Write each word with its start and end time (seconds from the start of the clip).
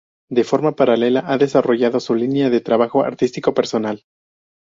De 0.37 0.43
forma 0.43 0.71
paralela, 0.75 1.23
ha 1.27 1.37
desarrollado 1.37 1.99
su 1.99 2.15
línea 2.15 2.49
de 2.49 2.59
trabajo 2.59 3.03
artístico 3.03 3.53
personal. 3.53 4.03